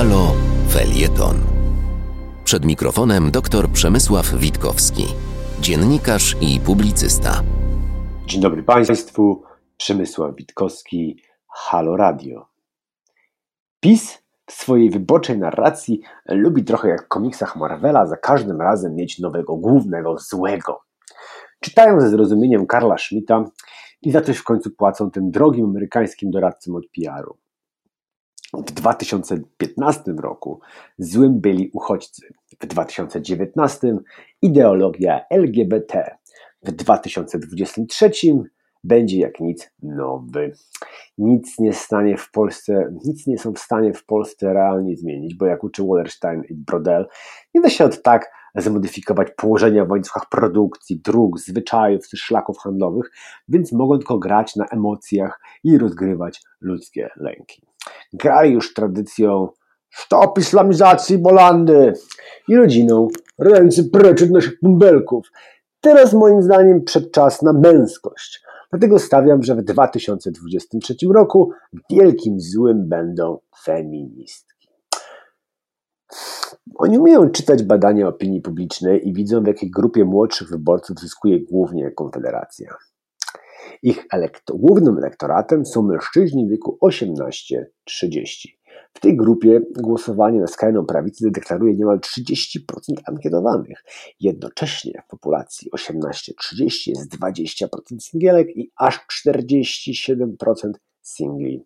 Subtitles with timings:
[0.00, 0.32] Halo
[0.68, 1.36] Felieton.
[2.44, 5.04] Przed mikrofonem dr Przemysław Witkowski,
[5.60, 7.42] dziennikarz i publicysta.
[8.26, 9.42] Dzień dobry Państwu,
[9.76, 12.46] Przemysław Witkowski, Halo Radio.
[13.80, 19.18] PiS w swojej wyborczej narracji lubi trochę jak w komiksach Marvela za każdym razem mieć
[19.18, 20.80] nowego głównego złego.
[21.60, 23.44] Czytają ze zrozumieniem Karla Schmidta
[24.02, 27.49] i za coś w końcu płacą tym drogim amerykańskim doradcom od PR-u.
[28.54, 30.60] W 2015 roku
[30.98, 32.26] złym byli uchodźcy,
[32.60, 33.98] w 2019
[34.42, 36.16] ideologia LGBT,
[36.62, 38.10] w 2023
[38.84, 40.52] będzie jak nic nowy.
[41.18, 45.46] Nic nie stanie w Polsce, nic nie są w stanie w Polsce realnie zmienić, bo
[45.46, 47.06] jak uczy Wallerstein i Brodel,
[47.54, 53.10] nie da się od tak zmodyfikować położenia w łańcuchach produkcji, dróg, zwyczajów czy szlaków handlowych,
[53.48, 57.69] więc mogą tylko grać na emocjach i rozgrywać ludzkie lęki.
[58.12, 59.48] Grali już tradycją
[59.90, 61.92] stop islamizacji Bolandy
[62.48, 65.26] i rodziną ręce precz od naszych pumbelków.
[65.80, 68.42] Teraz moim zdaniem przedczas na męskość.
[68.70, 71.52] Dlatego stawiam, że w 2023 roku
[71.90, 74.68] wielkim złym będą feministki.
[76.74, 81.90] Oni umieją czytać badania opinii publicznej i widzą, w jakiej grupie młodszych wyborców zyskuje głównie
[81.90, 82.74] Konfederacja.
[83.82, 84.06] Ich
[84.54, 88.48] głównym elektoratem są mężczyźni w wieku 18-30.
[88.94, 92.60] W tej grupie głosowanie na skrajną prawicę deklaruje niemal 30%
[93.04, 93.84] ankietowanych.
[94.20, 95.90] Jednocześnie w populacji 18-30
[96.86, 97.66] jest 20%
[98.00, 101.64] singielek i aż 47% singli,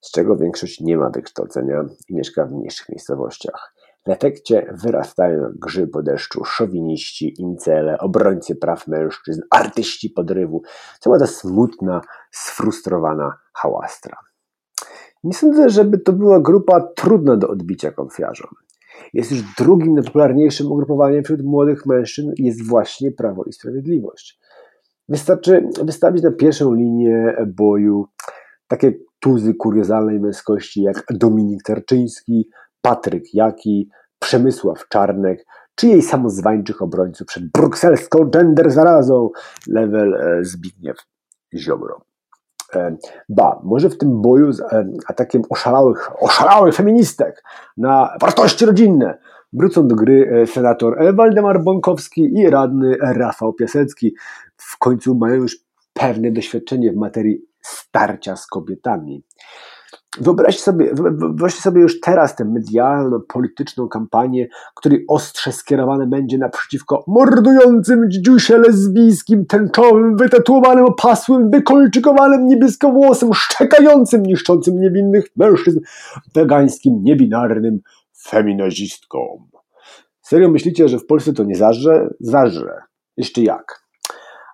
[0.00, 3.74] z czego większość nie ma wykształcenia i mieszka w mniejszych miejscowościach.
[4.08, 10.62] W efekcie wyrastają grzy po deszczu szowiniści, incele, obrońcy praw mężczyzn, artyści podrywu,
[11.00, 12.00] cała ta smutna,
[12.30, 14.16] sfrustrowana hałastra.
[15.24, 18.50] Nie sądzę, żeby to była grupa trudna do odbicia konfiarzom.
[19.12, 24.40] Jest już drugim najpopularniejszym ugrupowaniem wśród młodych mężczyzn jest właśnie Prawo i Sprawiedliwość.
[25.08, 28.06] Wystarczy wystawić na pierwszą linię boju
[28.68, 32.50] takie tuzy kuriozalnej męskości jak Dominik Tarczyński,
[32.88, 33.88] Patryk Jaki,
[34.18, 39.30] Przemysław Czarnek, czy jej samozwańczych obrońców przed brukselską gender zarazą,
[39.66, 40.96] level e, Zbigniew
[41.54, 42.00] Ziobro.
[42.74, 42.96] E,
[43.28, 47.44] ba, może w tym boju z e, atakiem oszalałych, oszalałych feministek
[47.76, 49.18] na wartości rodzinne
[49.52, 54.14] wrócą do gry senator Waldemar Bąkowski i radny Rafał Piasecki.
[54.56, 55.56] W końcu mają już
[55.92, 59.22] pewne doświadczenie w materii starcia z kobietami.
[60.20, 68.10] Wyobraźcie sobie, wyobraźcie sobie już teraz tę medialno-polityczną kampanię, której ostrze skierowane będzie naprzeciwko mordującym
[68.10, 75.80] dziusie lesbijskim, tęczowym, wytatuowanym, opasłym, wykolczykowanym, niebieskowłosym, szczekającym, niszczącym niewinnych mężczyzn,
[76.34, 77.80] wegańskim, niebinarnym
[78.22, 79.48] feminazistkom.
[80.20, 82.14] Serio myślicie, że w Polsce to nie zarze?
[82.20, 82.80] Zarze.
[83.16, 83.88] Jeszcze jak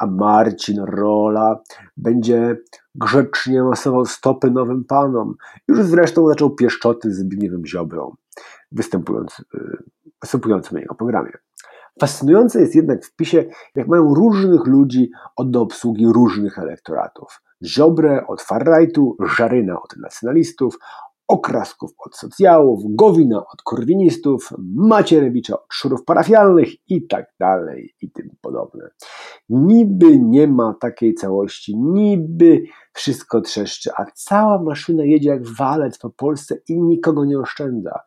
[0.00, 1.62] a Marcin Rola
[1.96, 2.56] będzie
[3.00, 5.34] grzecznie masował stopy nowym panom.
[5.68, 8.14] Już zresztą zaczął pieszczoty z Zbigniewem Ziobrą,
[8.72, 9.76] występując, y,
[10.22, 11.32] występującym na jego programie.
[12.00, 17.42] Fascynujące jest jednak w PiSie, jak mają różnych ludzi od obsługi różnych elektoratów.
[17.64, 20.78] Ziobrę od far-rightu, Żaryna od nacjonalistów,
[21.28, 28.30] Okrasków od socjałów, Gowina od korwinistów, Macierewicza od szurów parafialnych i tak dalej i tym
[28.40, 28.90] podobne.
[29.48, 36.10] Niby nie ma takiej całości, niby wszystko trzeszczy, a cała maszyna jedzie jak walec po
[36.10, 38.00] Polsce i nikogo nie oszczędza.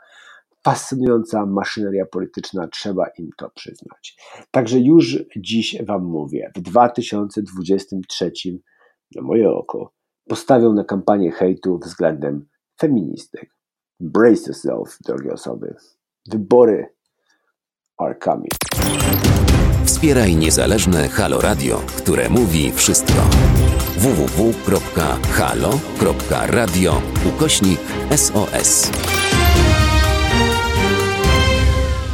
[0.64, 4.18] Fascynująca maszyneria polityczna, trzeba im to przyznać.
[4.52, 8.32] Także już dziś Wam mówię, w 2023,
[9.16, 9.94] na moje oko,
[10.30, 12.46] postawią na kampanię hejtu względem
[12.80, 13.50] feministek.
[14.00, 15.76] Brace yourself, drogie osoby.
[16.32, 16.86] Wybory
[17.98, 18.52] are coming.
[19.86, 23.22] Wspieraj niezależne Halo Radio, które mówi wszystko.
[23.98, 24.62] www.halo.radio
[27.30, 27.80] ukośnik
[28.16, 28.92] SOS.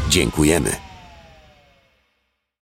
[0.09, 0.84] Dziękujemy.